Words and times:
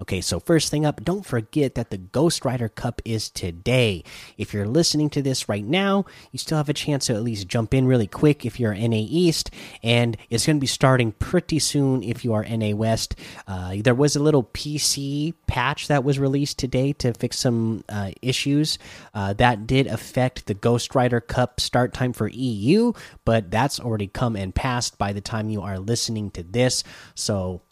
Okay, 0.00 0.20
so 0.20 0.38
first 0.38 0.70
thing 0.70 0.86
up, 0.86 1.02
don't 1.02 1.26
forget 1.26 1.74
that 1.74 1.90
the 1.90 1.98
Ghost 1.98 2.44
Rider 2.44 2.68
Cup 2.68 3.02
is 3.04 3.28
today. 3.28 4.04
If 4.36 4.54
you're 4.54 4.64
listening 4.64 5.10
to 5.10 5.22
this 5.22 5.48
right 5.48 5.64
now, 5.64 6.04
you 6.30 6.38
still 6.38 6.56
have 6.56 6.68
a 6.68 6.72
chance 6.72 7.06
to 7.06 7.14
at 7.14 7.24
least 7.24 7.48
jump 7.48 7.74
in 7.74 7.84
really 7.84 8.06
quick 8.06 8.46
if 8.46 8.60
you're 8.60 8.72
NA 8.72 8.96
East, 8.96 9.50
and 9.82 10.16
it's 10.30 10.46
going 10.46 10.58
to 10.58 10.60
be 10.60 10.68
starting 10.68 11.10
pretty 11.10 11.58
soon 11.58 12.04
if 12.04 12.24
you 12.24 12.32
are 12.32 12.44
NA 12.44 12.76
West. 12.76 13.16
Uh, 13.48 13.74
there 13.80 13.92
was 13.92 14.14
a 14.14 14.22
little 14.22 14.44
PC 14.44 15.34
patch 15.48 15.88
that 15.88 16.04
was 16.04 16.20
released 16.20 16.60
today 16.60 16.92
to 16.92 17.12
fix 17.12 17.36
some 17.36 17.82
uh, 17.88 18.12
issues 18.22 18.78
uh, 19.14 19.32
that 19.32 19.66
did 19.66 19.88
affect 19.88 20.46
the 20.46 20.54
Ghost 20.54 20.94
Rider 20.94 21.20
Cup 21.20 21.58
start 21.58 21.92
time 21.92 22.12
for 22.12 22.28
EU, 22.28 22.92
but 23.24 23.50
that's 23.50 23.80
already 23.80 24.06
come 24.06 24.36
and 24.36 24.54
passed 24.54 24.96
by 24.96 25.12
the 25.12 25.20
time 25.20 25.50
you 25.50 25.60
are 25.62 25.80
listening 25.80 26.30
to 26.30 26.44
this. 26.44 26.84
So 27.16 27.62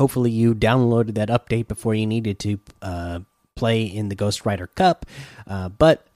hopefully 0.00 0.30
you 0.30 0.54
downloaded 0.54 1.14
that 1.14 1.28
update 1.28 1.68
before 1.68 1.94
you 1.94 2.06
needed 2.06 2.38
to 2.38 2.58
uh, 2.80 3.20
play 3.54 3.82
in 3.82 4.08
the 4.08 4.14
Ghost 4.14 4.46
Rider 4.46 4.66
Cup. 4.66 5.04
Uh, 5.46 5.68
but 5.68 6.06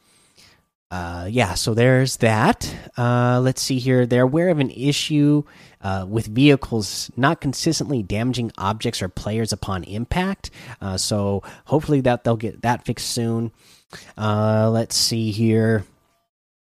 uh, 0.91 1.29
yeah, 1.31 1.53
so 1.53 1.75
there's 1.75 2.17
that. 2.17 2.75
Uh, 2.97 3.41
let's 3.43 3.61
see 3.61 3.79
here. 3.79 4.07
They're 4.07 4.23
aware 4.23 4.49
of 4.49 4.59
an 4.59 4.71
issue 4.71 5.43
uh, 5.83 6.07
with 6.09 6.29
vehicles 6.29 7.11
not 7.15 7.43
consistently 7.43 8.03
damaging 8.03 8.53
objects 8.57 9.03
or 9.03 9.11
players 9.11 9.53
upon 9.53 9.85
impact. 9.85 10.51
Uh, 10.81 10.97
so 10.97 11.43
hopefully 11.67 12.01
that 12.01 12.25
they'll 12.25 12.37
get 12.37 12.63
that 12.63 12.87
fixed 12.87 13.09
soon. 13.11 13.53
let's 14.17 14.97
see 14.97 15.31
here 15.31 15.85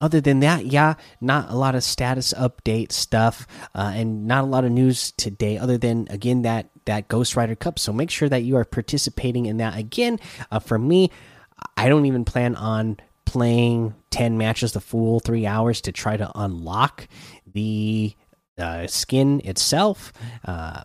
other 0.02 0.22
than 0.22 0.40
that, 0.40 0.66
yeah, 0.66 0.96
not 1.20 1.50
a 1.50 1.56
lot 1.56 1.76
of 1.76 1.84
status 1.84 2.34
update 2.34 2.92
stuff, 2.92 3.46
uh, 3.76 3.92
and 3.94 4.26
not 4.28 4.44
a 4.44 4.48
lot 4.48 4.64
of 4.64 4.72
news 4.72 5.12
today. 5.12 5.58
Other 5.58 5.78
than 5.78 6.08
again 6.10 6.44
that 6.44 6.70
that 6.86 7.08
Ghost 7.08 7.36
Rider 7.36 7.56
Cup, 7.56 7.78
so 7.78 7.92
make 7.92 8.10
sure 8.10 8.30
that 8.30 8.44
you 8.44 8.56
are 8.56 8.66
participating 8.66 9.46
in 9.46 9.58
that. 9.58 9.78
Again, 9.78 10.20
uh, 10.52 10.60
for 10.60 10.80
me, 10.80 11.12
I 11.76 11.90
don't 11.90 12.06
even 12.06 12.24
plan 12.26 12.56
on 12.56 12.98
playing 13.26 13.94
ten 14.10 14.38
matches 14.38 14.72
the 14.72 14.80
full 14.80 15.20
three 15.20 15.46
hours 15.46 15.82
to 15.82 15.92
try 15.92 16.16
to 16.16 16.32
unlock 16.34 17.08
the 17.46 18.16
uh, 18.58 18.88
skin 18.88 19.42
itself. 19.44 20.14
Uh, 20.46 20.84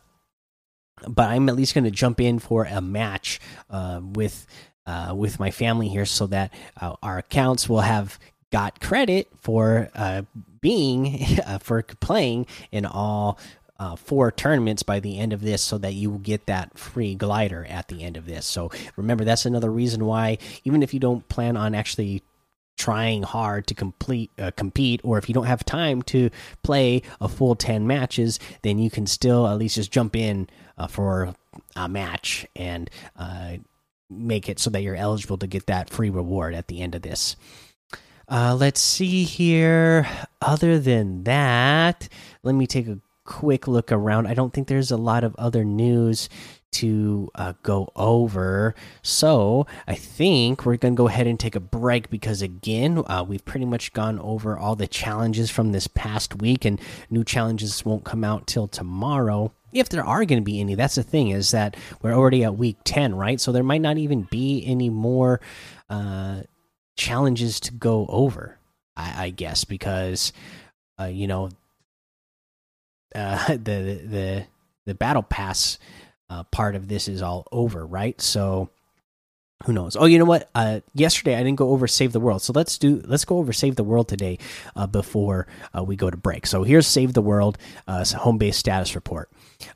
but 1.06 1.28
I'm 1.28 1.48
at 1.48 1.56
least 1.56 1.74
going 1.74 1.84
to 1.84 1.90
jump 1.90 2.20
in 2.20 2.38
for 2.38 2.64
a 2.64 2.80
match 2.80 3.40
uh, 3.70 4.00
with 4.02 4.46
uh, 4.86 5.14
with 5.16 5.38
my 5.38 5.50
family 5.50 5.88
here, 5.88 6.04
so 6.04 6.26
that 6.26 6.52
uh, 6.80 6.96
our 7.02 7.18
accounts 7.18 7.68
will 7.68 7.80
have 7.80 8.18
got 8.50 8.80
credit 8.80 9.28
for 9.40 9.90
uh, 9.94 10.22
being 10.60 11.38
uh, 11.46 11.58
for 11.58 11.82
playing 11.82 12.46
in 12.72 12.86
all 12.86 13.38
uh, 13.78 13.96
four 13.96 14.30
tournaments 14.30 14.82
by 14.82 15.00
the 15.00 15.18
end 15.18 15.32
of 15.32 15.40
this 15.40 15.60
so 15.62 15.78
that 15.78 15.94
you 15.94 16.10
will 16.10 16.18
get 16.18 16.46
that 16.46 16.78
free 16.78 17.14
glider 17.14 17.66
at 17.68 17.88
the 17.88 18.02
end 18.02 18.16
of 18.16 18.26
this. 18.26 18.46
So 18.46 18.70
remember 18.96 19.24
that's 19.24 19.46
another 19.46 19.70
reason 19.70 20.04
why 20.04 20.38
even 20.64 20.82
if 20.82 20.94
you 20.94 21.00
don't 21.00 21.28
plan 21.28 21.56
on 21.56 21.74
actually 21.74 22.22
trying 22.76 23.22
hard 23.22 23.66
to 23.68 23.74
complete 23.74 24.30
uh, 24.38 24.50
compete 24.56 25.00
or 25.04 25.18
if 25.18 25.28
you 25.28 25.34
don't 25.34 25.46
have 25.46 25.64
time 25.64 26.02
to 26.02 26.30
play 26.62 27.02
a 27.20 27.28
full 27.28 27.54
10 27.54 27.86
matches 27.86 28.40
then 28.62 28.80
you 28.80 28.90
can 28.90 29.06
still 29.06 29.46
at 29.46 29.58
least 29.58 29.76
just 29.76 29.92
jump 29.92 30.16
in 30.16 30.48
uh, 30.76 30.88
for 30.88 31.32
a 31.76 31.88
match 31.88 32.46
and 32.56 32.90
uh, 33.16 33.52
make 34.10 34.48
it 34.48 34.58
so 34.58 34.70
that 34.70 34.82
you're 34.82 34.96
eligible 34.96 35.38
to 35.38 35.46
get 35.46 35.66
that 35.66 35.88
free 35.88 36.10
reward 36.10 36.52
at 36.52 36.66
the 36.66 36.80
end 36.80 36.96
of 36.96 37.02
this 37.02 37.36
uh, 38.28 38.56
let's 38.58 38.80
see 38.80 39.24
here. 39.24 40.08
Other 40.40 40.78
than 40.78 41.24
that, 41.24 42.08
let 42.42 42.54
me 42.54 42.66
take 42.66 42.88
a 42.88 42.98
quick 43.24 43.66
look 43.66 43.90
around. 43.90 44.26
I 44.26 44.34
don't 44.34 44.52
think 44.52 44.68
there's 44.68 44.90
a 44.90 44.96
lot 44.96 45.24
of 45.24 45.34
other 45.36 45.64
news 45.64 46.28
to 46.74 47.30
uh, 47.36 47.52
go 47.62 47.90
over. 47.94 48.74
So 49.02 49.66
I 49.86 49.94
think 49.94 50.66
we're 50.66 50.76
going 50.76 50.94
to 50.94 50.98
go 50.98 51.08
ahead 51.08 51.26
and 51.26 51.38
take 51.38 51.54
a 51.54 51.60
break 51.60 52.10
because, 52.10 52.42
again, 52.42 53.02
uh, 53.06 53.24
we've 53.26 53.44
pretty 53.44 53.66
much 53.66 53.92
gone 53.92 54.18
over 54.18 54.58
all 54.58 54.74
the 54.74 54.88
challenges 54.88 55.50
from 55.50 55.72
this 55.72 55.86
past 55.86 56.40
week, 56.40 56.64
and 56.64 56.80
new 57.10 57.24
challenges 57.24 57.84
won't 57.84 58.04
come 58.04 58.24
out 58.24 58.46
till 58.46 58.66
tomorrow. 58.66 59.52
If 59.72 59.88
there 59.88 60.04
are 60.04 60.24
going 60.24 60.40
to 60.40 60.44
be 60.44 60.60
any, 60.60 60.74
that's 60.74 60.96
the 60.96 61.02
thing 61.02 61.30
is 61.30 61.52
that 61.52 61.76
we're 62.02 62.12
already 62.12 62.44
at 62.44 62.56
week 62.56 62.76
10, 62.84 63.14
right? 63.14 63.40
So 63.40 63.52
there 63.52 63.64
might 63.64 63.80
not 63.80 63.98
even 63.98 64.22
be 64.22 64.64
any 64.66 64.90
more. 64.90 65.40
Uh, 65.88 66.42
challenges 66.96 67.60
to 67.60 67.72
go 67.72 68.06
over. 68.08 68.58
I, 68.96 69.26
I 69.26 69.30
guess 69.30 69.64
because 69.64 70.32
uh, 71.00 71.04
you 71.04 71.26
know 71.26 71.50
uh, 73.14 73.46
the 73.48 73.56
the 74.04 74.46
the 74.86 74.94
battle 74.94 75.22
pass 75.22 75.78
uh, 76.30 76.44
part 76.44 76.74
of 76.74 76.88
this 76.88 77.08
is 77.08 77.22
all 77.22 77.46
over, 77.52 77.86
right? 77.86 78.20
So 78.20 78.70
who 79.64 79.72
knows? 79.72 79.96
Oh, 79.96 80.04
you 80.04 80.18
know 80.18 80.24
what? 80.24 80.50
Uh, 80.54 80.80
yesterday 80.92 81.34
I 81.36 81.42
didn't 81.42 81.58
go 81.58 81.70
over 81.70 81.86
Save 81.86 82.12
the 82.12 82.20
World, 82.20 82.42
so 82.42 82.52
let's 82.54 82.76
do 82.78 83.02
let's 83.04 83.24
go 83.24 83.38
over 83.38 83.52
Save 83.52 83.76
the 83.76 83.84
World 83.84 84.08
today 84.08 84.38
uh, 84.76 84.86
before 84.86 85.46
uh, 85.76 85.82
we 85.82 85.96
go 85.96 86.10
to 86.10 86.16
break. 86.16 86.46
So 86.46 86.62
here's 86.64 86.86
Save 86.86 87.14
the 87.14 87.22
World 87.22 87.58
uh, 87.88 88.04
home 88.04 88.38
base 88.38 88.56
status 88.56 88.94
report. 88.94 89.30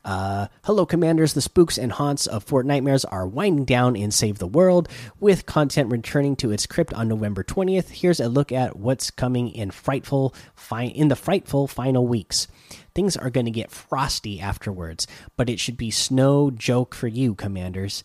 Uh, 0.05 0.47
hello, 0.63 0.85
commanders. 0.85 1.33
The 1.33 1.41
spooks 1.41 1.77
and 1.77 1.91
haunts 1.91 2.27
of 2.27 2.45
Fortnitemares 2.45 3.05
are 3.09 3.27
winding 3.27 3.65
down 3.65 3.95
in 3.95 4.11
Save 4.11 4.37
the 4.37 4.47
World, 4.47 4.87
with 5.19 5.45
content 5.45 5.91
returning 5.91 6.35
to 6.37 6.51
its 6.51 6.67
crypt 6.67 6.93
on 6.93 7.07
November 7.07 7.43
20th. 7.43 7.89
Here's 7.89 8.19
a 8.19 8.29
look 8.29 8.51
at 8.51 8.75
what's 8.75 9.09
coming 9.09 9.49
in 9.49 9.71
frightful 9.71 10.35
in 10.71 11.07
the 11.07 11.15
frightful 11.15 11.67
final 11.67 12.05
weeks. 12.05 12.47
Things 12.93 13.15
are 13.15 13.29
going 13.29 13.45
to 13.45 13.51
get 13.51 13.71
frosty 13.71 14.39
afterwards, 14.39 15.07
but 15.37 15.49
it 15.49 15.59
should 15.59 15.77
be 15.77 15.91
snow 15.91 16.51
joke 16.51 16.93
for 16.93 17.07
you, 17.07 17.33
commanders. 17.33 18.03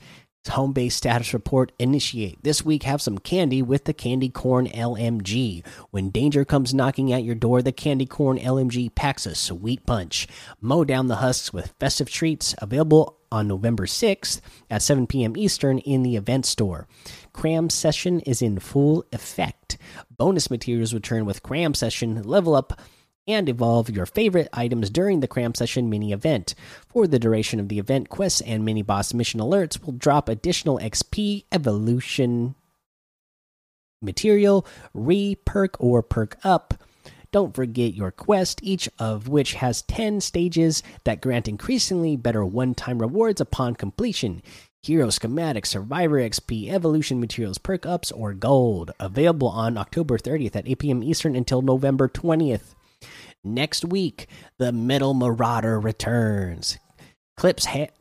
Home 0.51 0.73
base 0.73 0.95
status 0.95 1.33
report 1.33 1.73
initiate. 1.79 2.43
This 2.45 2.65
week, 2.65 2.83
have 2.85 3.03
some 3.03 3.19
candy 3.19 3.63
with 3.63 3.85
the 3.85 3.95
Candy 3.95 4.29
Corn 4.29 4.67
LMG. 4.69 5.67
When 5.91 6.11
danger 6.11 6.45
comes 6.45 6.75
knocking 6.75 7.13
at 7.13 7.25
your 7.25 7.35
door, 7.35 7.63
the 7.63 7.73
Candy 7.73 8.07
Corn 8.07 8.39
LMG 8.39 8.95
packs 8.95 9.27
a 9.27 9.35
sweet 9.35 9.85
punch. 9.87 10.29
Mow 10.61 10.85
down 10.85 11.09
the 11.09 11.17
husks 11.17 11.53
with 11.53 11.75
festive 11.81 12.11
treats 12.11 12.55
available 12.59 13.19
on 13.33 13.49
November 13.49 13.85
6th 13.87 14.41
at 14.71 14.83
7 14.83 15.07
p.m. 15.07 15.37
Eastern 15.37 15.79
in 15.79 16.03
the 16.03 16.15
event 16.15 16.47
store. 16.47 16.87
Cram 17.33 17.69
session 17.69 18.21
is 18.21 18.41
in 18.41 18.61
full 18.61 19.05
effect. 19.13 19.77
Bonus 20.17 20.51
materials 20.51 20.95
return 20.95 21.25
with 21.25 21.43
Cram 21.43 21.75
session. 21.75 22.23
Level 22.23 22.55
up 22.55 22.81
and 23.27 23.49
evolve 23.49 23.91
your 23.91 24.07
favorite 24.07 24.49
items 24.53 24.91
during 24.91 25.21
the 25.21 25.29
Cram 25.29 25.55
Session 25.55 25.89
mini 25.89 26.13
event. 26.13 26.55
For 26.89 27.07
the 27.07 27.19
duration 27.19 27.61
of 27.61 27.69
the 27.69 27.79
event, 27.79 28.09
quests 28.09 28.41
and 28.41 28.65
mini 28.65 28.83
boss 28.83 29.15
mission 29.15 29.41
alerts 29.41 29.83
will 29.83 29.93
drop 29.93 30.29
additional 30.29 30.79
XP, 30.79 31.45
evolution 31.53 32.55
material, 34.03 34.67
re 34.93 35.35
perk, 35.35 35.77
or 35.81 36.03
perk 36.03 36.37
up. 36.45 36.75
Don't 37.33 37.55
forget 37.55 37.95
your 37.95 38.13
quest, 38.13 38.61
each 38.63 38.89
of 38.99 39.27
which 39.27 39.55
has 39.55 39.83
10 39.83 40.21
stages 40.21 40.85
that 41.03 41.21
grant 41.21 41.49
increasingly 41.49 42.17
better 42.17 42.45
one 42.45 42.75
time 42.75 43.01
rewards 43.01 43.41
upon 43.41 43.75
completion. 43.75 44.41
Hero 44.85 45.11
schematic, 45.11 45.67
survivor 45.67 46.19
XP, 46.19 46.71
evolution 46.71 47.19
materials, 47.19 47.59
perk 47.59 47.87
ups, 47.87 48.13
or 48.13 48.35
gold. 48.35 48.93
Available 49.01 49.49
on 49.49 49.77
October 49.79 50.19
30th 50.19 50.55
at 50.55 50.69
8 50.69 50.79
p.m. 50.79 51.03
Eastern 51.03 51.35
until 51.35 51.63
November 51.63 52.07
20th. 52.07 52.75
Next 53.45 53.85
week, 53.85 54.27
the 54.59 54.73
Metal 54.73 55.13
Marauder 55.13 55.79
returns. 55.79 56.79
Clips 57.37 57.67
had. 57.67 57.93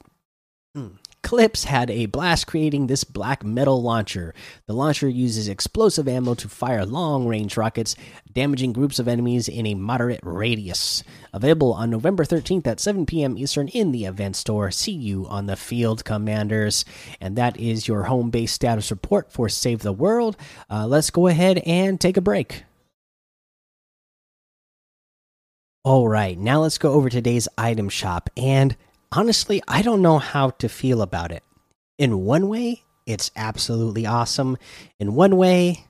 Hmm. 0.74 0.96
Clips 1.22 1.64
had 1.64 1.90
a 1.90 2.06
blast 2.08 2.48
creating 2.48 2.88
this 2.88 3.06
black 3.06 3.46
metal 3.46 3.82
launcher. 3.82 4.34
The 4.68 4.74
launcher 4.74 5.08
uses 5.08 5.48
explosive 5.48 6.06
ammo 6.06 6.34
to 6.36 6.50
fire 6.50 6.86
long 6.86 7.28
range 7.28 7.56
rockets, 7.56 7.96
damaging 8.34 8.74
groups 8.74 9.00
of 9.00 9.08
enemies 9.08 9.48
in 9.48 9.66
a 9.66 9.74
moderate 9.74 10.20
radius. 10.22 11.02
Available 11.32 11.74
on 11.74 11.90
November 11.90 12.26
13th 12.26 12.68
at 12.68 12.82
7 12.82 13.06
p.m. 13.06 13.38
Eastern 13.38 13.70
in 13.70 13.94
the 13.94 14.04
event 14.04 14.36
store. 14.36 14.70
See 14.70 14.92
you 14.92 15.26
on 15.28 15.46
the 15.46 15.56
field, 15.56 16.04
Commanders. 16.04 16.84
And 17.22 17.38
that 17.38 17.58
is 17.58 17.88
your 17.88 18.04
home 18.04 18.30
base 18.30 18.52
status 18.52 18.92
report 18.92 19.32
for 19.32 19.48
Save 19.48 19.80
the 19.80 19.94
World. 19.94 20.36
Uh, 20.70 20.88
let's 20.88 21.10
go 21.10 21.28
ahead 21.28 21.60
and 21.60 22.02
take 22.02 22.18
a 22.18 22.22
break. 22.22 22.66
All 25.86 26.08
right, 26.08 26.40
now 26.40 26.62
let's 26.62 26.78
go 26.78 26.94
over 26.94 27.10
today's 27.10 27.50
item 27.58 27.90
shop. 27.90 28.30
And 28.38 28.78
honestly, 29.12 29.62
I 29.68 29.82
don't 29.82 30.02
know 30.02 30.18
how 30.18 30.52
to 30.52 30.70
feel 30.70 31.02
about 31.02 31.34
it. 31.34 31.44
In 31.98 32.24
one 32.24 32.48
way, 32.48 32.84
it's 33.06 33.32
absolutely 33.36 34.06
awesome. 34.06 34.58
In 34.98 35.14
one 35.14 35.36
way, 35.36 35.86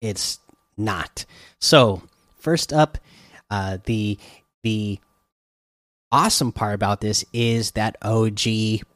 it's 0.00 0.40
not. 0.76 1.26
So, 1.60 2.02
first 2.40 2.72
up, 2.72 2.98
uh, 3.50 3.78
the 3.84 4.18
the 4.64 4.98
awesome 6.14 6.52
part 6.52 6.76
about 6.76 7.00
this 7.00 7.24
is 7.32 7.72
that 7.72 7.96
OG 8.00 8.38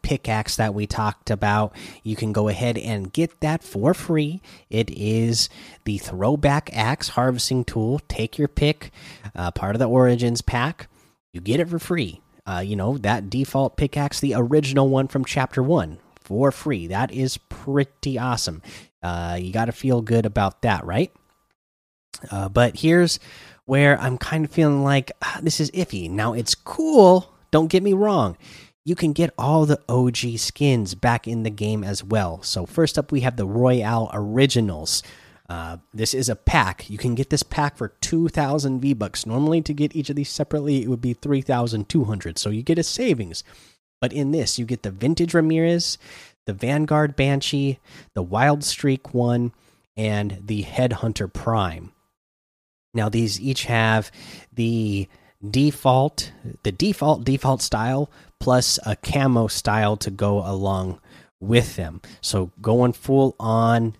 pickaxe 0.02 0.54
that 0.54 0.72
we 0.72 0.86
talked 0.86 1.30
about, 1.32 1.74
you 2.04 2.14
can 2.14 2.32
go 2.32 2.46
ahead 2.46 2.78
and 2.78 3.12
get 3.12 3.40
that 3.40 3.64
for 3.64 3.92
free. 3.92 4.40
It 4.70 4.88
is 4.88 5.48
the 5.82 5.98
Throwback 5.98 6.70
Axe 6.72 7.08
Harvesting 7.08 7.64
Tool. 7.64 8.00
Take 8.06 8.38
your 8.38 8.46
pick, 8.46 8.92
uh, 9.34 9.50
part 9.50 9.74
of 9.74 9.80
the 9.80 9.88
Origins 9.88 10.42
pack. 10.42 10.86
You 11.32 11.40
get 11.40 11.58
it 11.58 11.68
for 11.68 11.80
free. 11.80 12.20
Uh, 12.46 12.60
you 12.60 12.76
know, 12.76 12.96
that 12.98 13.28
default 13.28 13.76
pickaxe, 13.76 14.20
the 14.20 14.34
original 14.36 14.88
one 14.88 15.08
from 15.08 15.24
Chapter 15.24 15.60
1, 15.60 15.98
for 16.20 16.52
free. 16.52 16.86
That 16.86 17.10
is 17.10 17.36
pretty 17.36 18.16
awesome. 18.16 18.62
Uh, 19.02 19.36
you 19.40 19.52
got 19.52 19.64
to 19.64 19.72
feel 19.72 20.02
good 20.02 20.24
about 20.24 20.62
that, 20.62 20.86
right? 20.86 21.12
Uh, 22.30 22.48
but 22.48 22.78
here's 22.78 23.18
where 23.68 24.00
I'm 24.00 24.18
kind 24.18 24.44
of 24.44 24.50
feeling 24.50 24.82
like 24.82 25.12
ah, 25.22 25.38
this 25.42 25.60
is 25.60 25.70
iffy. 25.70 26.10
Now, 26.10 26.32
it's 26.32 26.54
cool. 26.54 27.32
Don't 27.50 27.68
get 27.68 27.82
me 27.82 27.92
wrong 27.92 28.36
you 28.88 28.94
can 28.94 29.12
get 29.12 29.34
all 29.36 29.66
the 29.66 29.78
OG 29.86 30.38
skins 30.38 30.94
back 30.94 31.28
in 31.28 31.42
the 31.42 31.50
game 31.50 31.84
as 31.84 32.02
well. 32.02 32.42
So 32.42 32.64
first 32.64 32.98
up, 32.98 33.12
we 33.12 33.20
have 33.20 33.36
the 33.36 33.44
Royale 33.44 34.10
Originals. 34.14 35.02
Uh, 35.46 35.76
this 35.92 36.14
is 36.14 36.30
a 36.30 36.36
pack. 36.36 36.88
You 36.88 36.96
can 36.96 37.14
get 37.14 37.28
this 37.28 37.42
pack 37.42 37.76
for 37.76 37.88
2,000 38.00 38.80
V 38.80 38.94
Bucks. 38.94 39.26
Normally, 39.26 39.60
to 39.60 39.74
get 39.74 39.94
each 39.94 40.08
of 40.08 40.16
these 40.16 40.30
separately, 40.30 40.82
it 40.82 40.88
would 40.88 41.02
be 41.02 41.12
3,200. 41.12 42.38
So 42.38 42.48
you 42.48 42.62
get 42.62 42.78
a 42.78 42.82
savings. 42.82 43.44
But 44.00 44.14
in 44.14 44.30
this, 44.30 44.58
you 44.58 44.64
get 44.64 44.84
the 44.84 44.90
Vintage 44.90 45.34
Ramirez, 45.34 45.98
the 46.46 46.54
Vanguard 46.54 47.14
Banshee, 47.14 47.80
the 48.14 48.22
Wild 48.22 48.64
Streak 48.64 49.12
one, 49.12 49.52
and 49.98 50.40
the 50.46 50.62
Headhunter 50.62 51.30
Prime. 51.30 51.92
Now, 52.98 53.08
these 53.08 53.40
each 53.40 53.64
have 53.66 54.10
the 54.52 55.08
default, 55.48 56.32
the 56.64 56.72
default 56.72 57.24
default 57.24 57.62
style 57.62 58.10
plus 58.40 58.80
a 58.84 58.96
camo 58.96 59.46
style 59.46 59.96
to 59.98 60.10
go 60.10 60.40
along 60.40 61.00
with 61.38 61.76
them. 61.76 62.00
So 62.20 62.50
going 62.60 62.92
full 62.92 63.36
on 63.38 63.94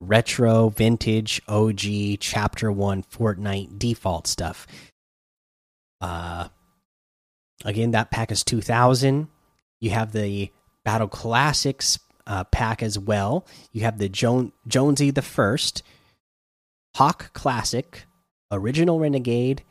retro, 0.00 0.68
vintage, 0.68 1.40
OG, 1.46 2.18
chapter 2.18 2.72
1 2.72 3.04
Fortnite 3.04 3.78
default 3.78 4.26
stuff. 4.26 4.66
Uh 6.00 6.48
again 7.64 7.92
that 7.92 8.10
pack 8.10 8.32
is 8.32 8.42
2000. 8.42 9.28
You 9.80 9.90
have 9.90 10.10
the 10.10 10.50
Battle 10.84 11.08
Classics 11.08 12.00
uh, 12.26 12.44
pack 12.44 12.82
as 12.82 12.98
well. 12.98 13.46
You 13.70 13.82
have 13.82 13.98
the 13.98 14.08
jo 14.08 14.50
Jonesy 14.66 15.10
the 15.10 15.22
First, 15.22 15.82
Hawk 16.96 17.32
Classic, 17.32 18.06
Original 18.50 18.98
Renegade, 18.98 19.62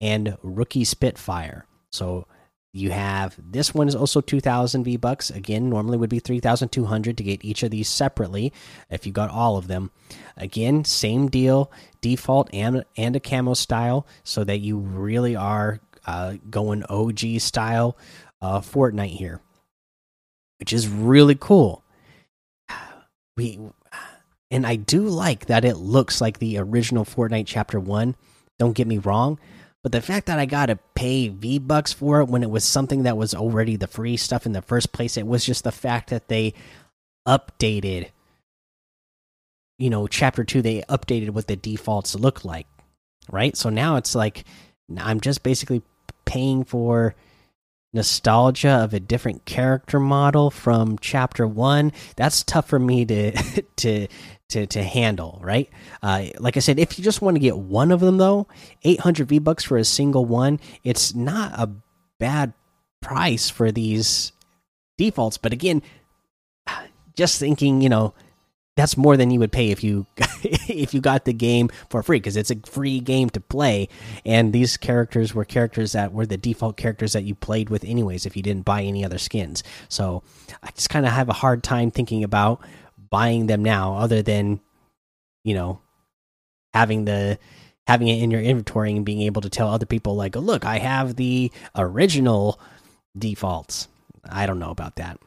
and 0.00 0.36
Rookie 0.42 0.84
Spitfire. 0.84 1.66
So 1.90 2.26
you 2.72 2.90
have 2.90 3.34
this 3.38 3.74
one 3.74 3.88
is 3.88 3.94
also 3.94 4.20
2000 4.20 4.84
V 4.84 4.96
bucks. 4.96 5.30
Again, 5.30 5.70
normally 5.70 5.96
would 5.96 6.10
be 6.10 6.18
3200 6.18 7.16
to 7.16 7.22
get 7.22 7.44
each 7.44 7.62
of 7.62 7.70
these 7.70 7.88
separately 7.88 8.52
if 8.90 9.06
you 9.06 9.12
got 9.12 9.30
all 9.30 9.56
of 9.56 9.68
them. 9.68 9.90
Again, 10.36 10.84
same 10.84 11.28
deal, 11.28 11.72
default 12.00 12.48
and 12.52 12.84
and 12.96 13.16
a 13.16 13.20
camo 13.20 13.54
style 13.54 14.06
so 14.22 14.44
that 14.44 14.58
you 14.58 14.78
really 14.78 15.34
are 15.34 15.80
uh, 16.06 16.34
going 16.50 16.84
OG 16.84 17.40
style 17.40 17.96
uh, 18.42 18.60
Fortnite 18.60 19.16
here. 19.16 19.40
Which 20.58 20.72
is 20.72 20.88
really 20.88 21.36
cool. 21.38 21.84
We 23.36 23.60
and 24.50 24.66
I 24.66 24.76
do 24.76 25.02
like 25.02 25.46
that 25.46 25.64
it 25.64 25.76
looks 25.76 26.20
like 26.20 26.38
the 26.38 26.58
original 26.58 27.04
Fortnite 27.04 27.46
chapter 27.46 27.78
1. 27.78 28.14
Don't 28.58 28.72
get 28.72 28.86
me 28.86 28.98
wrong, 28.98 29.38
but 29.82 29.92
the 29.92 30.00
fact 30.00 30.26
that 30.26 30.38
I 30.38 30.46
got 30.46 30.66
to 30.66 30.78
pay 30.94 31.28
V 31.28 31.58
Bucks 31.58 31.92
for 31.92 32.20
it 32.20 32.28
when 32.28 32.42
it 32.42 32.50
was 32.50 32.64
something 32.64 33.04
that 33.04 33.16
was 33.16 33.34
already 33.34 33.76
the 33.76 33.86
free 33.86 34.16
stuff 34.16 34.46
in 34.46 34.52
the 34.52 34.62
first 34.62 34.92
place, 34.92 35.16
it 35.16 35.26
was 35.26 35.44
just 35.44 35.64
the 35.64 35.72
fact 35.72 36.10
that 36.10 36.28
they 36.28 36.54
updated, 37.26 38.08
you 39.78 39.90
know, 39.90 40.06
chapter 40.06 40.44
two, 40.44 40.62
they 40.62 40.82
updated 40.82 41.30
what 41.30 41.46
the 41.46 41.56
defaults 41.56 42.14
look 42.14 42.44
like, 42.44 42.66
right? 43.30 43.56
So 43.56 43.68
now 43.70 43.96
it's 43.96 44.14
like 44.14 44.44
I'm 44.96 45.20
just 45.20 45.42
basically 45.42 45.82
paying 46.24 46.64
for 46.64 47.14
nostalgia 47.92 48.70
of 48.70 48.92
a 48.92 49.00
different 49.00 49.44
character 49.44 49.98
model 49.98 50.50
from 50.50 50.98
chapter 50.98 51.46
one 51.46 51.92
that's 52.16 52.42
tough 52.44 52.68
for 52.68 52.78
me 52.78 53.04
to 53.04 53.32
to 53.76 54.06
to 54.48 54.66
to 54.66 54.82
handle, 54.82 55.38
right? 55.42 55.68
Uh, 56.02 56.26
like 56.38 56.56
I 56.56 56.60
said, 56.60 56.78
if 56.78 56.98
you 56.98 57.04
just 57.04 57.22
want 57.22 57.36
to 57.36 57.40
get 57.40 57.58
one 57.58 57.90
of 57.92 58.00
them 58.00 58.16
though, 58.16 58.46
800 58.82 59.28
V 59.28 59.38
bucks 59.38 59.64
for 59.64 59.76
a 59.76 59.84
single 59.84 60.24
one, 60.24 60.60
it's 60.84 61.14
not 61.14 61.52
a 61.58 61.70
bad 62.18 62.52
price 63.00 63.50
for 63.50 63.70
these 63.70 64.32
defaults. 64.96 65.38
But 65.38 65.52
again, 65.52 65.82
just 67.16 67.38
thinking, 67.38 67.80
you 67.80 67.88
know, 67.88 68.14
that's 68.78 68.96
more 68.96 69.16
than 69.16 69.32
you 69.32 69.40
would 69.40 69.50
pay 69.50 69.72
if 69.72 69.82
you 69.82 70.06
if 70.44 70.94
you 70.94 71.00
got 71.00 71.24
the 71.24 71.32
game 71.32 71.68
for 71.90 72.00
free 72.00 72.18
because 72.18 72.36
it's 72.36 72.52
a 72.52 72.56
free 72.64 73.00
game 73.00 73.28
to 73.30 73.40
play. 73.40 73.88
And 74.24 74.52
these 74.52 74.76
characters 74.76 75.34
were 75.34 75.44
characters 75.44 75.92
that 75.92 76.12
were 76.12 76.26
the 76.26 76.36
default 76.36 76.76
characters 76.76 77.12
that 77.14 77.24
you 77.24 77.34
played 77.34 77.70
with 77.70 77.82
anyways 77.82 78.24
if 78.24 78.36
you 78.36 78.42
didn't 78.42 78.64
buy 78.64 78.82
any 78.82 79.04
other 79.04 79.18
skins. 79.18 79.64
So 79.88 80.22
i 80.62 80.70
just 80.70 80.90
kind 80.90 81.04
of 81.06 81.12
have 81.12 81.28
a 81.28 81.32
hard 81.32 81.64
time 81.64 81.90
thinking 81.90 82.22
about 82.22 82.60
buying 83.10 83.48
them 83.48 83.64
now 83.64 83.96
other 83.96 84.22
than 84.22 84.60
you 85.42 85.54
know 85.54 85.80
having 86.72 87.04
the 87.04 87.36
having 87.88 88.06
it 88.06 88.22
in 88.22 88.30
your 88.30 88.40
inventory 88.40 88.92
and 88.92 89.04
being 89.04 89.22
able 89.22 89.42
to 89.42 89.50
tell 89.50 89.70
other 89.70 89.86
people 89.86 90.14
like 90.14 90.36
look 90.36 90.64
i 90.64 90.78
have 90.78 91.16
the 91.16 91.50
original 91.74 92.60
defaults. 93.18 93.88
I 94.28 94.46
don't 94.46 94.58
know 94.58 94.70
about 94.70 94.96
that 94.96 95.18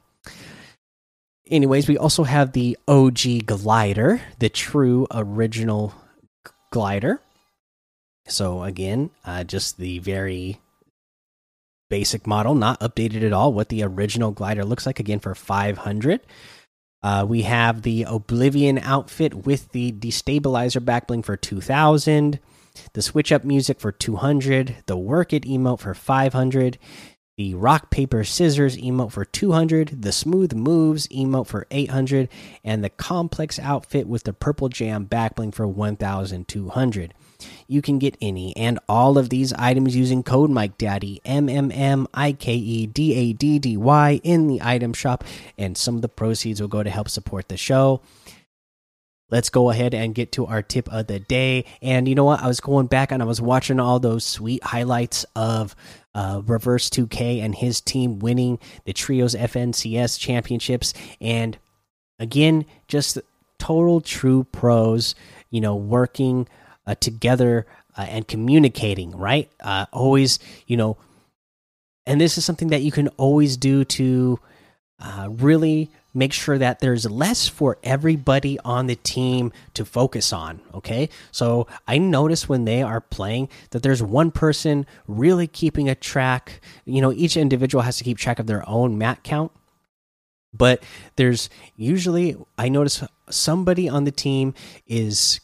anyways 1.51 1.87
we 1.87 1.97
also 1.97 2.23
have 2.23 2.53
the 2.53 2.77
og 2.87 3.19
glider 3.45 4.21
the 4.39 4.49
true 4.49 5.07
original 5.11 5.93
glider. 6.71 7.19
So 8.27 8.63
again 8.63 9.11
uh, 9.25 9.43
just 9.43 9.77
the 9.77 9.99
very 9.99 10.59
basic 11.89 12.25
model 12.25 12.55
not 12.55 12.79
updated 12.79 13.23
at 13.23 13.33
all 13.33 13.51
what 13.51 13.69
the 13.69 13.83
original 13.83 14.31
glider 14.31 14.63
looks 14.63 14.85
like 14.85 14.99
again 14.99 15.19
for 15.19 15.35
500 15.35 16.21
uh, 17.03 17.25
we 17.27 17.41
have 17.43 17.81
the 17.81 18.03
Oblivion 18.03 18.77
outfit 18.77 19.33
with 19.33 19.71
the 19.71 19.91
Destabilizer 19.91 20.79
backbling 20.79 21.25
for 21.25 21.35
2000, 21.35 22.39
the 22.93 23.01
Switch 23.01 23.31
Up 23.31 23.43
music 23.43 23.79
for 23.79 23.91
200, 23.91 24.77
the 24.85 24.97
Work 24.97 25.33
It 25.33 25.43
emote 25.43 25.79
for 25.79 25.95
500, 25.95 26.77
the 27.41 27.55
Rock 27.55 27.89
Paper 27.89 28.23
Scissors 28.23 28.77
emote 28.77 29.11
for 29.11 29.25
200, 29.25 30.03
the 30.03 30.11
Smooth 30.11 30.53
Moves 30.53 31.07
emote 31.07 31.47
for 31.47 31.65
800, 31.71 32.29
and 32.63 32.83
the 32.83 32.89
Komplex 32.91 33.57
outfit 33.57 34.05
with 34.05 34.25
the 34.25 34.33
Purple 34.33 34.69
Jam 34.69 35.07
backbling 35.07 35.51
for 35.51 35.67
1200 35.67 37.13
you 37.67 37.81
can 37.81 37.97
get 37.97 38.15
any 38.21 38.55
and 38.55 38.77
all 38.87 39.17
of 39.17 39.29
these 39.31 39.51
items 39.53 39.95
using 39.95 40.21
code 40.21 40.51
Mike 40.51 40.77
Daddy 40.77 41.19
M 41.25 41.49
M 41.49 41.71
M 41.71 42.07
I 42.13 42.33
K 42.33 42.53
E 42.53 42.85
D 42.85 43.15
A 43.15 43.33
D 43.33 43.57
D 43.57 43.75
Y 43.75 44.21
in 44.23 44.45
the 44.45 44.61
item 44.61 44.93
shop, 44.93 45.23
and 45.57 45.75
some 45.75 45.95
of 45.95 46.03
the 46.03 46.09
proceeds 46.09 46.61
will 46.61 46.67
go 46.67 46.83
to 46.83 46.89
help 46.91 47.09
support 47.09 47.49
the 47.49 47.57
show. 47.57 48.01
Let's 49.31 49.49
go 49.49 49.69
ahead 49.69 49.93
and 49.93 50.13
get 50.13 50.33
to 50.33 50.45
our 50.45 50.61
tip 50.61 50.91
of 50.91 51.07
the 51.07 51.19
day. 51.19 51.65
And 51.81 52.07
you 52.07 52.15
know 52.15 52.25
what? 52.25 52.41
I 52.41 52.47
was 52.47 52.59
going 52.59 52.87
back 52.87 53.11
and 53.11 53.23
I 53.23 53.25
was 53.25 53.41
watching 53.41 53.79
all 53.79 53.99
those 53.99 54.25
sweet 54.25 54.63
highlights 54.63 55.25
of 55.35 55.75
uh, 56.13 56.41
Reverse 56.45 56.89
2K 56.89 57.41
and 57.41 57.55
his 57.55 57.79
team 57.79 58.19
winning 58.19 58.59
the 58.85 58.93
Trios 58.93 59.33
FNCS 59.33 60.19
championships. 60.19 60.93
And 61.21 61.57
again, 62.19 62.65
just 62.87 63.17
total 63.57 64.01
true 64.01 64.43
pros, 64.51 65.15
you 65.49 65.61
know, 65.61 65.75
working 65.75 66.47
uh, 66.85 66.95
together 66.95 67.65
uh, 67.97 68.07
and 68.09 68.27
communicating, 68.27 69.11
right? 69.11 69.49
Uh, 69.61 69.85
always, 69.93 70.39
you 70.67 70.75
know, 70.75 70.97
and 72.05 72.19
this 72.19 72.37
is 72.37 72.43
something 72.43 72.69
that 72.69 72.81
you 72.81 72.91
can 72.91 73.07
always 73.09 73.57
do 73.57 73.85
to 73.85 74.39
uh, 74.99 75.27
really 75.29 75.89
make 76.13 76.33
sure 76.33 76.57
that 76.57 76.79
there's 76.79 77.09
less 77.09 77.47
for 77.47 77.77
everybody 77.83 78.59
on 78.59 78.87
the 78.87 78.95
team 78.95 79.51
to 79.73 79.85
focus 79.85 80.33
on. 80.33 80.61
Okay. 80.73 81.09
So 81.31 81.67
I 81.87 81.97
notice 81.97 82.49
when 82.49 82.65
they 82.65 82.81
are 82.81 83.01
playing 83.01 83.49
that 83.71 83.83
there's 83.83 84.03
one 84.03 84.31
person 84.31 84.85
really 85.07 85.47
keeping 85.47 85.89
a 85.89 85.95
track. 85.95 86.61
You 86.85 87.01
know, 87.01 87.11
each 87.13 87.37
individual 87.37 87.83
has 87.83 87.97
to 87.97 88.03
keep 88.03 88.17
track 88.17 88.39
of 88.39 88.47
their 88.47 88.67
own 88.67 88.97
mat 88.97 89.23
count. 89.23 89.51
But 90.53 90.83
there's 91.15 91.49
usually, 91.77 92.35
I 92.57 92.67
notice 92.67 93.03
somebody 93.29 93.87
on 93.87 94.03
the 94.03 94.11
team 94.11 94.53
is 94.85 95.39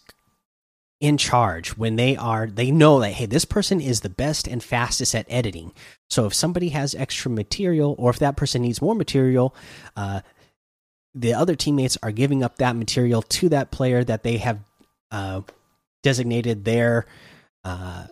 in 1.00 1.16
charge 1.18 1.78
when 1.78 1.96
they 1.96 2.16
are 2.16 2.48
they 2.48 2.72
know 2.72 3.00
that 3.00 3.12
hey 3.12 3.28
this 3.28 3.46
person 3.46 3.80
is 3.80 4.02
the 4.02 4.10
best 4.10 4.48
and 4.48 4.64
fastest 4.64 5.14
at 5.14 5.28
editing 5.30 5.72
so 6.10 6.26
if 6.26 6.34
somebody 6.34 6.70
has 6.70 6.96
extra 6.96 7.30
material 7.30 7.94
or 8.00 8.10
if 8.10 8.18
that 8.18 8.36
person 8.36 8.64
needs 8.64 8.82
more 8.82 8.96
material 8.96 9.56
uh, 9.96 10.22
the 11.20 11.34
other 11.34 11.56
teammates 11.56 11.98
are 12.04 12.12
giving 12.12 12.44
up 12.44 12.58
that 12.58 12.76
material 12.76 13.22
to 13.22 13.50
that 13.50 13.72
player 13.72 14.04
that 14.04 14.24
they 14.24 14.38
have 14.38 14.60
uh, 15.12 15.42
designated 16.04 16.66
their 16.66 17.06
uh, 17.64 18.08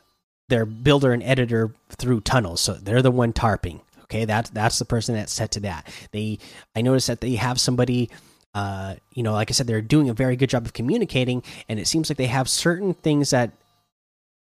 their 0.49 0.65
builder 0.65 1.13
and 1.13 1.23
editor 1.23 1.73
through 1.89 2.21
tunnels 2.21 2.61
so 2.61 2.73
they're 2.73 3.01
the 3.01 3.11
one 3.11 3.33
tarping 3.33 3.81
Okay, 4.05 4.25
that's 4.25 4.51
that's 4.51 4.79
the 4.79 4.85
person 4.85 5.15
that's 5.15 5.33
set 5.33 5.51
to 5.51 5.59
that. 5.61 5.91
They 6.11 6.39
I 6.75 6.81
noticed 6.81 7.07
that 7.07 7.21
they 7.21 7.35
have 7.35 7.59
somebody 7.59 8.09
uh, 8.53 8.95
you 9.11 9.21
know, 9.21 9.33
like 9.33 9.51
I 9.51 9.53
said, 9.53 9.67
they're 9.67 9.81
doing 9.81 10.07
a 10.07 10.13
very 10.13 10.37
good 10.37 10.49
job 10.49 10.65
of 10.65 10.71
communicating, 10.71 11.43
and 11.67 11.77
it 11.77 11.87
seems 11.87 12.09
like 12.09 12.17
they 12.17 12.27
have 12.27 12.47
certain 12.47 12.93
things 12.93 13.31
that 13.31 13.51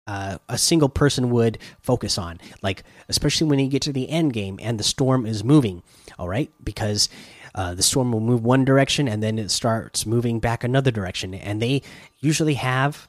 uh, 0.07 0.39
a 0.49 0.57
single 0.57 0.89
person 0.89 1.29
would 1.29 1.59
focus 1.83 2.17
on, 2.17 2.41
like 2.63 2.85
especially 3.11 3.49
when 3.49 3.59
you 3.59 3.69
get 3.69 3.83
to 3.83 3.93
the 3.93 4.09
end 4.09 4.33
game 4.33 4.59
and 4.63 4.81
the 4.81 4.85
storm 4.85 5.27
is 5.27 5.45
moving. 5.45 5.83
All 6.19 6.29
right, 6.29 6.51
because 6.65 7.11
uh, 7.59 7.75
the 7.75 7.83
storm 7.83 8.13
will 8.13 8.21
move 8.21 8.45
one 8.45 8.65
direction 8.65 9.09
and 9.09 9.21
then 9.21 9.37
it 9.37 9.51
starts 9.51 10.07
moving 10.07 10.39
back 10.39 10.63
another 10.63 10.93
direction, 10.93 11.35
and 11.35 11.61
they 11.61 11.83
usually 12.21 12.55
have 12.55 13.09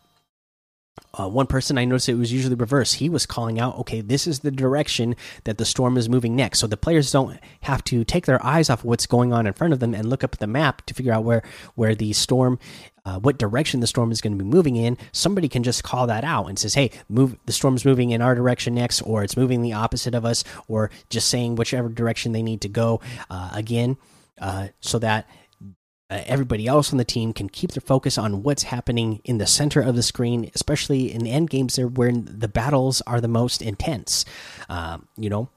uh, 1.13 1.27
one 1.27 1.47
person 1.47 1.77
I 1.77 1.85
noticed 1.85 2.09
it 2.09 2.15
was 2.15 2.33
usually 2.33 2.55
reverse. 2.55 2.93
He 2.93 3.09
was 3.09 3.25
calling 3.25 3.59
out, 3.59 3.77
okay, 3.79 4.01
this 4.01 4.25
is 4.25 4.39
the 4.39 4.51
direction 4.51 5.15
that 5.43 5.57
the 5.57 5.65
storm 5.65 5.97
is 5.97 6.09
moving 6.09 6.35
next. 6.35 6.59
So 6.59 6.67
the 6.67 6.77
players 6.77 7.11
don't 7.11 7.39
have 7.61 7.83
to 7.85 8.03
take 8.03 8.25
their 8.25 8.43
eyes 8.43 8.69
off 8.69 8.83
what's 8.83 9.05
going 9.05 9.33
on 9.33 9.47
in 9.47 9.53
front 9.53 9.73
of 9.73 9.79
them 9.79 9.93
and 9.93 10.09
look 10.09 10.23
up 10.23 10.37
the 10.37 10.47
map 10.47 10.85
to 10.87 10.93
figure 10.93 11.13
out 11.13 11.23
where 11.23 11.43
where 11.75 11.93
the 11.95 12.13
storm, 12.13 12.57
uh, 13.05 13.19
what 13.19 13.37
direction 13.37 13.79
the 13.79 13.87
storm 13.87 14.11
is 14.11 14.19
going 14.19 14.37
to 14.37 14.43
be 14.43 14.49
moving 14.49 14.75
in. 14.75 14.97
Somebody 15.11 15.47
can 15.47 15.63
just 15.63 15.83
call 15.83 16.07
that 16.07 16.23
out 16.23 16.47
and 16.47 16.57
says, 16.57 16.73
hey, 16.73 16.91
move 17.07 17.37
the 17.45 17.53
storm's 17.53 17.85
moving 17.85 18.09
in 18.09 18.21
our 18.21 18.35
direction 18.35 18.73
next, 18.75 19.01
or 19.03 19.23
it's 19.23 19.37
moving 19.37 19.61
the 19.61 19.73
opposite 19.73 20.15
of 20.15 20.25
us, 20.25 20.43
or 20.67 20.89
just 21.09 21.27
saying 21.27 21.55
whichever 21.55 21.89
direction 21.89 22.31
they 22.31 22.43
need 22.43 22.61
to 22.61 22.69
go. 22.69 22.99
Uh, 23.29 23.51
again, 23.53 23.97
uh, 24.39 24.67
so 24.79 24.99
that 24.99 25.27
uh, 26.09 26.21
everybody 26.25 26.65
else 26.65 26.91
on 26.91 26.97
the 26.97 27.05
team 27.05 27.33
can 27.33 27.49
keep 27.49 27.71
their 27.71 27.81
focus 27.81 28.17
on 28.17 28.41
what's 28.41 28.63
happening 28.63 29.21
in 29.23 29.37
the 29.37 29.45
center 29.45 29.79
of 29.81 29.95
the 29.95 30.03
screen, 30.03 30.49
especially 30.55 31.11
in 31.11 31.23
the 31.23 31.31
end 31.31 31.49
games 31.49 31.75
there 31.75 31.87
where 31.87 32.11
the 32.11 32.47
battles 32.47 33.01
are 33.05 33.21
the 33.21 33.27
most 33.27 33.61
intense. 33.61 34.25
Um, 34.69 35.07
you 35.17 35.29
know, 35.29 35.49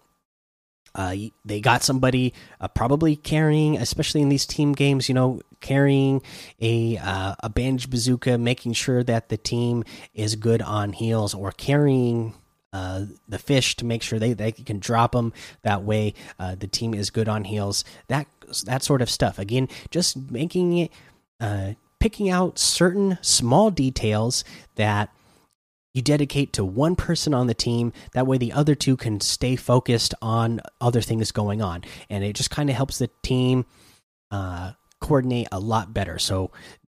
uh, 0.94 1.14
they 1.44 1.60
got 1.60 1.82
somebody 1.82 2.34
uh, 2.60 2.68
probably 2.68 3.16
carrying, 3.16 3.78
especially 3.78 4.20
in 4.20 4.28
these 4.28 4.44
team 4.44 4.72
games, 4.72 5.08
you 5.08 5.14
know, 5.14 5.40
carrying 5.60 6.20
a 6.60 6.98
uh, 6.98 7.34
a 7.40 7.48
bandage 7.48 7.88
bazooka, 7.88 8.36
making 8.36 8.74
sure 8.74 9.02
that 9.02 9.30
the 9.30 9.38
team 9.38 9.84
is 10.12 10.36
good 10.36 10.60
on 10.60 10.92
heals, 10.92 11.32
or 11.32 11.50
carrying 11.52 12.34
uh, 12.72 13.04
the 13.28 13.38
fish 13.38 13.76
to 13.76 13.84
make 13.84 14.02
sure 14.02 14.18
they, 14.18 14.32
they 14.32 14.52
can 14.52 14.78
drop 14.78 15.12
them. 15.12 15.32
That 15.62 15.82
way, 15.82 16.14
uh, 16.38 16.54
the 16.54 16.66
team 16.66 16.94
is 16.94 17.10
good 17.10 17.28
on 17.28 17.44
heals. 17.44 17.84
That 18.08 18.26
that 18.66 18.82
sort 18.82 19.02
of 19.02 19.10
stuff. 19.10 19.38
Again, 19.38 19.68
just 19.90 20.30
making 20.30 20.78
it, 20.78 20.92
uh, 21.40 21.72
picking 22.00 22.28
out 22.28 22.58
certain 22.58 23.18
small 23.22 23.70
details 23.70 24.44
that 24.76 25.10
you 25.94 26.02
dedicate 26.02 26.52
to 26.54 26.64
one 26.64 26.96
person 26.96 27.34
on 27.34 27.46
the 27.46 27.54
team. 27.54 27.92
That 28.12 28.26
way, 28.26 28.38
the 28.38 28.52
other 28.52 28.74
two 28.74 28.96
can 28.96 29.20
stay 29.20 29.56
focused 29.56 30.14
on 30.22 30.60
other 30.80 31.00
things 31.00 31.32
going 31.32 31.62
on, 31.62 31.84
and 32.08 32.24
it 32.24 32.34
just 32.34 32.50
kind 32.50 32.70
of 32.70 32.76
helps 32.76 32.98
the 32.98 33.10
team 33.22 33.66
uh, 34.30 34.72
coordinate 35.00 35.48
a 35.52 35.60
lot 35.60 35.92
better. 35.92 36.18
So 36.18 36.50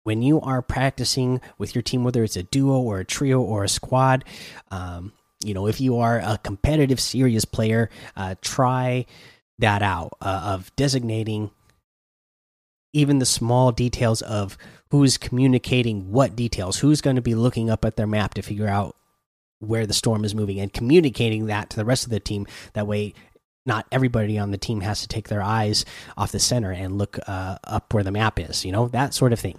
when 0.05 0.23
you 0.23 0.41
are 0.41 0.63
practicing 0.63 1.41
with 1.59 1.75
your 1.75 1.83
team, 1.83 2.05
whether 2.05 2.23
it's 2.23 2.37
a 2.37 2.43
duo 2.45 2.79
or 2.79 3.01
a 3.01 3.05
trio 3.05 3.41
or 3.41 3.65
a 3.65 3.69
squad, 3.69 4.25
um, 4.71 5.13
you 5.45 5.55
know, 5.55 5.67
if 5.67 5.81
you 5.81 5.99
are 5.99 6.19
a 6.19 6.39
competitive, 6.43 7.01
serious 7.01 7.45
player, 7.45 7.91
uh, 8.17 8.35
try 8.41 9.07
that 9.59 9.83
out 9.83 10.17
uh, 10.21 10.55
of 10.55 10.75
designating 10.77 11.51
even 12.93 13.19
the 13.19 13.27
small 13.27 13.73
details 13.73 14.23
of 14.23 14.57
who's 14.91 15.19
communicating 15.19 16.13
what 16.13 16.37
details, 16.37 16.79
who's 16.79 17.01
going 17.01 17.17
to 17.17 17.23
be 17.23 17.35
looking 17.35 17.69
up 17.69 17.85
at 17.85 17.97
their 17.97 18.07
map 18.07 18.35
to 18.35 18.43
figure 18.43 18.69
out 18.69 18.97
where 19.59 19.87
the 19.87 19.93
storm 19.95 20.25
is 20.25 20.35
moving 20.35 20.61
and 20.61 20.73
communicating 20.73 21.47
that 21.47 21.71
to 21.71 21.77
the 21.77 21.85
rest 21.85 22.05
of 22.05 22.11
the 22.11 22.21
team. 22.21 22.47
That 22.75 22.87
way, 22.87 23.15
not 23.67 23.87
everybody 23.91 24.39
on 24.39 24.51
the 24.51 24.59
team 24.59 24.81
has 24.83 25.01
to 25.01 25.09
take 25.09 25.29
their 25.29 25.43
eyes 25.43 25.85
off 26.17 26.33
the 26.33 26.39
center 26.39 26.71
and 26.71 26.99
look 26.99 27.19
uh, 27.27 27.59
up 27.65 27.93
where 27.93 28.05
the 28.05 28.13
map 28.13 28.39
is, 28.39 28.65
you 28.65 28.73
know, 28.73 28.89
that 28.89 29.15
sort 29.15 29.33
of 29.33 29.41
thing. 29.41 29.59